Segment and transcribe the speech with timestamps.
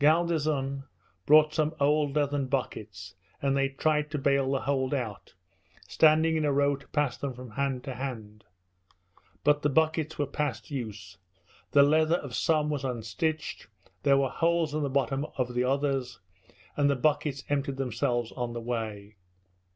[0.00, 0.82] Galdeazun
[1.26, 5.34] brought some old leathern buckets, and they tried to bale the hold out,
[5.86, 8.42] standing in a row to pass them from hand to hand;
[9.44, 11.18] but the buckets were past use,
[11.70, 13.68] the leather of some was unstitched,
[14.02, 16.18] there were holes in the bottoms of the others,
[16.76, 19.14] and the buckets emptied themselves on the way.